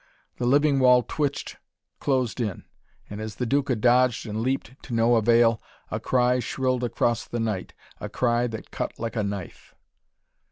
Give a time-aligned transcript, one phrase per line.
[0.37, 1.57] The living wall twitched,
[1.99, 2.63] closed in;
[3.07, 7.39] and as the Duca dodged and leaped to no avail, a cry shrilled across the
[7.39, 9.75] night a cry that cut like a knife.